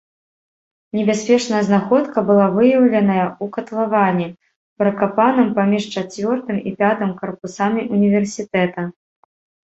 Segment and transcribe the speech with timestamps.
[0.99, 4.25] Небяспечная знаходка была выяўленая ў катлаване,
[4.83, 8.81] пракапаным паміж чацвёртым і пятым карпусамі універсітэта.